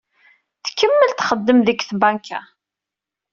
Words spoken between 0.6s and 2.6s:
Tkemmel txeddem deg tbanka.